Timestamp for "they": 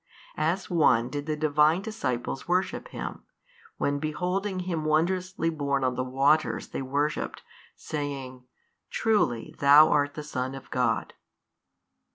6.69-6.81